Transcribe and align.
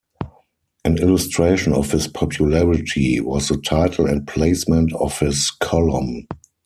An 0.83 0.97
illustration 0.97 1.73
of 1.73 1.91
his 1.91 2.07
popularity 2.07 3.19
was 3.19 3.49
the 3.49 3.57
title 3.57 4.07
and 4.07 4.25
placement 4.27 4.91
of 4.93 5.19
his 5.19 5.51
column. 5.59 6.25